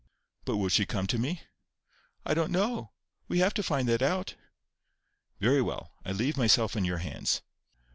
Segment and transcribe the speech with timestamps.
[0.45, 1.43] "But will she come to me?"
[2.25, 2.89] "I don't know.
[3.27, 4.33] We have to find that out."
[5.39, 5.91] "Very well.
[6.03, 7.43] I leave myself in your hands."